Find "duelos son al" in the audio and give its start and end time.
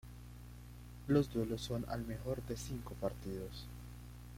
1.31-2.03